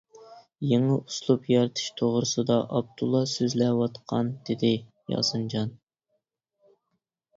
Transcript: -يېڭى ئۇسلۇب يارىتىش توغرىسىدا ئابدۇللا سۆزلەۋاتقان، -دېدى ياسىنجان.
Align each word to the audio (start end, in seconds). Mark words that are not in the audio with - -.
-يېڭى 0.67 0.93
ئۇسلۇب 0.93 1.43
يارىتىش 1.53 1.91
توغرىسىدا 1.99 2.57
ئابدۇللا 2.77 3.21
سۆزلەۋاتقان، 3.35 4.33
-دېدى 4.49 4.75
ياسىنجان. 5.15 5.77